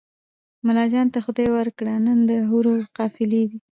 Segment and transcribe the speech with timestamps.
[0.67, 3.59] ملاجان ته خدای ورکړي نن د حورو قافلې دي